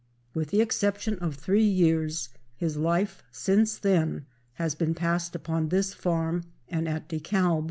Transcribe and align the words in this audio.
With 0.33 0.49
the 0.49 0.61
exception 0.61 1.19
of 1.19 1.35
three 1.35 1.61
years 1.61 2.29
his 2.55 2.75
life 2.75 3.21
since 3.29 3.77
then 3.77 4.25
has 4.53 4.73
been 4.73 4.95
passed 4.95 5.35
upon 5.35 5.69
this 5.69 5.93
farm 5.93 6.43
and 6.67 6.87
at 6.87 7.07
DeKalb. 7.07 7.59